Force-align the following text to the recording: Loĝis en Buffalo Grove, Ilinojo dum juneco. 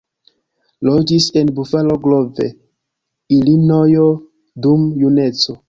Loĝis 0.87 1.27
en 1.41 1.51
Buffalo 1.59 1.99
Grove, 2.07 2.49
Ilinojo 3.39 4.09
dum 4.67 4.91
juneco. 5.07 5.59